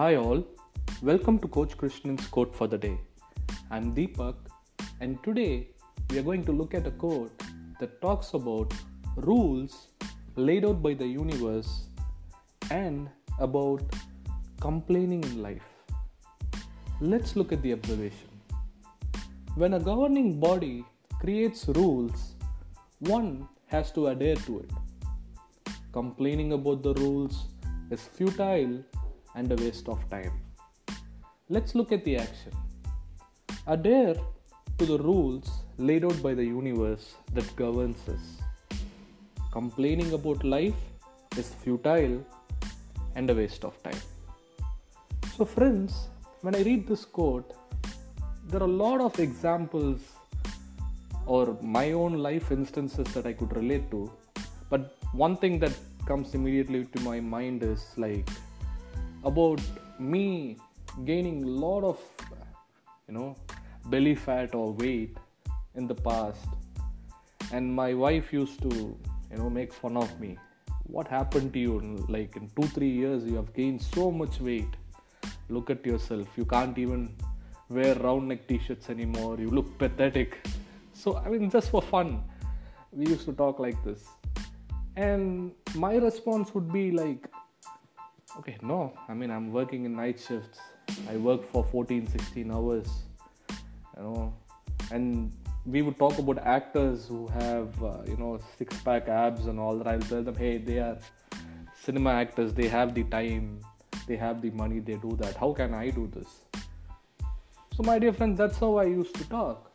Hi, 0.00 0.16
all. 0.16 0.42
Welcome 1.02 1.38
to 1.40 1.46
Coach 1.46 1.76
Krishnan's 1.76 2.26
quote 2.28 2.54
for 2.54 2.66
the 2.66 2.78
day. 2.78 2.98
I'm 3.70 3.94
Deepak, 3.94 4.34
and 5.02 5.22
today 5.22 5.68
we 6.08 6.18
are 6.18 6.22
going 6.22 6.42
to 6.46 6.52
look 6.52 6.72
at 6.72 6.86
a 6.86 6.90
quote 6.90 7.42
that 7.80 8.00
talks 8.00 8.32
about 8.32 8.72
rules 9.16 9.88
laid 10.36 10.64
out 10.64 10.80
by 10.82 10.94
the 10.94 11.06
universe 11.06 11.82
and 12.70 13.10
about 13.38 13.82
complaining 14.58 15.22
in 15.22 15.42
life. 15.42 15.68
Let's 17.02 17.36
look 17.36 17.52
at 17.52 17.60
the 17.60 17.74
observation. 17.74 18.30
When 19.54 19.74
a 19.74 19.80
governing 19.80 20.40
body 20.40 20.82
creates 21.20 21.68
rules, 21.68 22.36
one 23.00 23.46
has 23.66 23.92
to 23.92 24.06
adhere 24.06 24.36
to 24.46 24.60
it. 24.60 24.70
Complaining 25.92 26.54
about 26.54 26.82
the 26.82 26.94
rules 26.94 27.44
is 27.90 28.00
futile 28.00 28.82
and 29.34 29.50
a 29.52 29.56
waste 29.56 29.88
of 29.88 29.98
time. 30.10 30.32
Let's 31.48 31.74
look 31.74 31.92
at 31.92 32.04
the 32.04 32.16
action. 32.16 32.52
Adhere 33.66 34.16
to 34.78 34.86
the 34.86 34.98
rules 34.98 35.50
laid 35.78 36.04
out 36.04 36.22
by 36.22 36.34
the 36.34 36.44
universe 36.44 37.14
that 37.34 37.54
governs 37.56 38.08
us. 38.08 38.26
Complaining 39.50 40.12
about 40.12 40.44
life 40.44 40.80
is 41.36 41.48
futile 41.62 42.24
and 43.16 43.30
a 43.30 43.34
waste 43.34 43.64
of 43.64 43.82
time. 43.82 44.00
So, 45.36 45.44
friends, 45.44 46.08
when 46.42 46.54
I 46.54 46.62
read 46.62 46.86
this 46.86 47.04
quote, 47.04 47.54
there 48.48 48.60
are 48.60 48.70
a 48.74 48.76
lot 48.84 49.00
of 49.00 49.18
examples 49.18 50.00
or 51.26 51.56
my 51.62 51.92
own 51.92 52.14
life 52.14 52.50
instances 52.50 53.06
that 53.14 53.26
I 53.26 53.32
could 53.32 53.54
relate 53.56 53.90
to. 53.90 54.10
But 54.68 54.96
one 55.12 55.36
thing 55.36 55.58
that 55.60 55.72
comes 56.06 56.34
immediately 56.34 56.84
to 56.84 57.00
my 57.00 57.20
mind 57.20 57.62
is 57.62 57.84
like 57.96 58.28
about 59.24 59.60
me 59.98 60.56
gaining 61.04 61.42
a 61.44 61.46
lot 61.46 61.84
of 61.84 61.98
you 63.08 63.14
know 63.14 63.36
belly 63.86 64.14
fat 64.14 64.54
or 64.54 64.72
weight 64.72 65.16
in 65.74 65.86
the 65.86 65.94
past. 65.94 66.46
And 67.52 67.74
my 67.74 67.94
wife 67.94 68.32
used 68.32 68.62
to 68.62 68.74
you 69.30 69.36
know 69.36 69.50
make 69.50 69.72
fun 69.72 69.96
of 69.96 70.20
me. 70.20 70.38
What 70.84 71.08
happened 71.08 71.52
to 71.54 71.58
you? 71.58 72.04
Like 72.08 72.36
in 72.36 72.50
2 72.56 72.68
3 72.68 72.88
years 72.88 73.24
you 73.24 73.36
have 73.36 73.52
gained 73.54 73.82
so 73.82 74.10
much 74.10 74.40
weight. 74.40 74.76
Look 75.48 75.70
at 75.70 75.84
yourself. 75.84 76.28
You 76.36 76.44
can't 76.44 76.78
even 76.78 77.14
wear 77.68 77.94
round 77.96 78.28
neck 78.28 78.46
t-shirts 78.48 78.90
anymore. 78.90 79.38
You 79.38 79.50
look 79.50 79.76
pathetic. 79.78 80.38
So 80.92 81.16
i 81.24 81.28
mean 81.28 81.50
just 81.50 81.70
for 81.70 81.82
fun 81.82 82.22
we 82.92 83.06
used 83.06 83.24
to 83.26 83.32
talk 83.32 83.58
like 83.58 83.82
this. 83.84 84.08
And 84.96 85.52
my 85.74 85.94
response 85.96 86.54
would 86.54 86.72
be 86.72 86.90
like 86.90 87.28
okay 88.38 88.56
no 88.62 88.92
i 89.08 89.14
mean 89.14 89.30
i'm 89.30 89.52
working 89.52 89.84
in 89.84 89.96
night 89.96 90.18
shifts. 90.18 90.58
I 91.08 91.16
work 91.16 91.50
for 91.50 91.64
14 91.64 92.06
16 92.06 92.50
hours 92.50 92.88
you 93.96 94.02
know. 94.02 94.34
And 94.90 95.32
we 95.66 95.82
would 95.82 95.98
talk 95.98 96.18
about 96.18 96.38
actors 96.38 97.06
who 97.06 97.26
have 97.28 97.82
uh, 97.82 97.98
you 98.06 98.16
know 98.16 98.38
six 98.58 98.76
pack 98.82 99.08
abs 99.08 99.46
and 99.46 99.58
all 99.58 99.76
that. 99.78 99.86
I'll 99.86 100.00
tell 100.00 100.22
them 100.22 100.36
hey 100.36 100.58
they 100.58 100.78
are 100.78 100.98
cinema 101.80 102.10
actors. 102.10 102.52
They 102.54 102.68
have 102.68 102.94
the 102.94 103.04
time. 103.04 103.60
They 104.06 104.16
have 104.16 104.42
the 104.42 104.50
money. 104.50 104.80
They 104.80 104.96
do 104.96 105.16
that. 105.20 105.36
How 105.36 105.52
can 105.52 105.74
i 105.74 105.90
do 105.90 106.10
this? 106.14 106.28
So 107.76 107.82
my 107.82 107.98
dear 107.98 108.12
friends 108.12 108.38
that's 108.38 108.58
how 108.58 108.76
i 108.76 108.84
used 108.84 109.14
to 109.16 109.28
talk. 109.28 109.70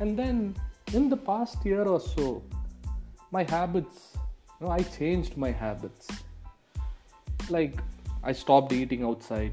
And 0.00 0.18
then 0.18 0.56
in 0.92 1.08
the 1.08 1.16
past 1.16 1.64
year 1.64 1.82
or 1.82 2.00
so 2.00 2.42
my 3.30 3.44
habits 3.44 4.16
you 4.16 4.66
know 4.66 4.72
i 4.72 4.82
changed 4.94 5.36
my 5.36 5.50
habits 5.50 6.08
like 7.52 7.78
I 8.24 8.32
stopped 8.32 8.72
eating 8.72 9.04
outside. 9.04 9.52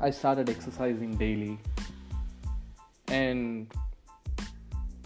I 0.00 0.10
started 0.10 0.50
exercising 0.54 1.16
daily, 1.16 1.58
and 3.08 3.72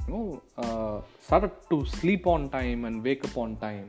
you 0.06 0.12
know, 0.12 0.42
uh, 0.58 1.00
started 1.26 1.52
to 1.70 1.84
sleep 1.86 2.26
on 2.26 2.48
time 2.50 2.84
and 2.84 3.02
wake 3.02 3.24
up 3.24 3.36
on 3.36 3.56
time. 3.56 3.88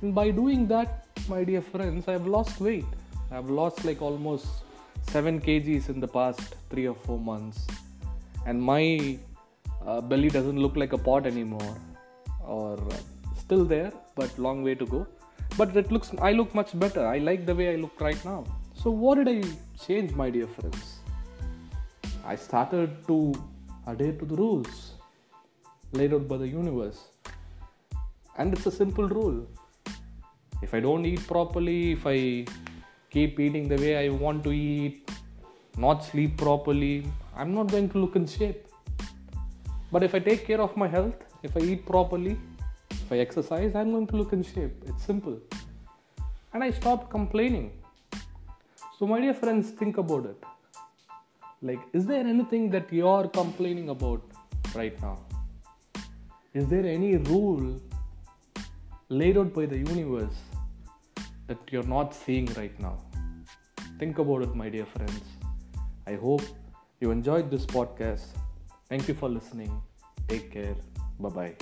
And 0.00 0.14
by 0.14 0.30
doing 0.30 0.66
that, 0.68 1.06
my 1.28 1.42
dear 1.44 1.62
friends, 1.62 2.08
I've 2.08 2.26
lost 2.26 2.60
weight. 2.60 2.86
I've 3.30 3.50
lost 3.50 3.84
like 3.84 4.00
almost 4.00 4.46
seven 5.14 5.40
kgs 5.40 5.88
in 5.88 6.00
the 6.00 6.08
past 6.08 6.56
three 6.70 6.86
or 6.86 6.94
four 6.94 7.18
months, 7.18 7.66
and 8.46 8.62
my 8.62 9.18
uh, 9.86 10.00
belly 10.00 10.30
doesn't 10.38 10.58
look 10.58 10.76
like 10.76 10.92
a 10.92 11.02
pot 11.10 11.26
anymore, 11.26 11.76
or 12.46 12.72
uh, 12.78 12.96
still 13.44 13.64
there, 13.64 13.92
but 14.14 14.38
long 14.38 14.62
way 14.62 14.74
to 14.74 14.86
go 14.86 15.06
but 15.56 15.76
it 15.76 15.90
looks 15.92 16.10
i 16.20 16.32
look 16.32 16.54
much 16.54 16.78
better. 16.78 17.06
I 17.06 17.18
like 17.18 17.46
the 17.46 17.54
way 17.54 17.72
i 17.74 17.76
look 17.76 18.00
right 18.00 18.24
now. 18.24 18.44
So 18.82 18.90
what 18.90 19.18
did 19.18 19.28
i 19.28 19.38
change 19.86 20.12
my 20.12 20.30
dear 20.30 20.46
friends? 20.46 20.98
I 22.26 22.36
started 22.36 23.06
to 23.08 23.34
adhere 23.86 24.12
to 24.12 24.24
the 24.24 24.36
rules 24.36 24.94
laid 25.92 26.14
out 26.14 26.26
by 26.26 26.36
the 26.38 26.48
universe. 26.48 27.00
And 28.36 28.52
it's 28.52 28.66
a 28.66 28.70
simple 28.70 29.08
rule. 29.08 29.46
If 30.62 30.74
i 30.74 30.80
don't 30.80 31.04
eat 31.04 31.26
properly 31.26 31.92
if 31.92 32.06
i 32.06 32.18
keep 33.14 33.38
eating 33.38 33.68
the 33.72 33.78
way 33.82 33.92
i 34.04 34.08
want 34.08 34.42
to 34.44 34.52
eat 34.52 35.10
not 35.84 36.04
sleep 36.04 36.32
properly 36.44 36.94
i'm 37.36 37.52
not 37.58 37.68
going 37.74 37.88
to 37.90 37.98
look 37.98 38.16
in 38.16 38.26
shape. 38.26 38.66
But 39.92 40.02
if 40.02 40.14
i 40.14 40.18
take 40.18 40.46
care 40.46 40.60
of 40.60 40.76
my 40.76 40.88
health 40.88 41.16
if 41.42 41.56
i 41.56 41.60
eat 41.60 41.86
properly 41.86 42.36
if 43.04 43.12
I 43.12 43.18
exercise, 43.18 43.74
I'm 43.74 43.90
going 43.90 44.06
to 44.06 44.16
look 44.16 44.32
in 44.32 44.42
shape. 44.42 44.82
It's 44.86 45.04
simple. 45.04 45.38
And 46.52 46.64
I 46.64 46.70
stopped 46.70 47.10
complaining. 47.10 47.72
So, 48.98 49.06
my 49.06 49.20
dear 49.20 49.34
friends, 49.34 49.70
think 49.70 49.98
about 49.98 50.24
it. 50.26 50.42
Like, 51.60 51.80
is 51.92 52.06
there 52.06 52.26
anything 52.26 52.70
that 52.70 52.92
you're 52.92 53.28
complaining 53.28 53.88
about 53.90 54.22
right 54.74 55.00
now? 55.02 55.18
Is 56.54 56.66
there 56.68 56.86
any 56.86 57.16
rule 57.16 57.80
laid 59.08 59.36
out 59.36 59.52
by 59.52 59.66
the 59.66 59.78
universe 59.78 60.40
that 61.48 61.58
you're 61.70 61.90
not 61.96 62.14
seeing 62.14 62.46
right 62.56 62.78
now? 62.80 62.96
Think 63.98 64.18
about 64.18 64.42
it, 64.42 64.54
my 64.54 64.68
dear 64.68 64.86
friends. 64.86 65.22
I 66.06 66.14
hope 66.14 66.42
you 67.00 67.10
enjoyed 67.10 67.50
this 67.50 67.66
podcast. 67.66 68.26
Thank 68.88 69.08
you 69.08 69.14
for 69.14 69.28
listening. 69.28 69.80
Take 70.28 70.52
care. 70.52 70.76
Bye 71.18 71.28
bye. 71.28 71.54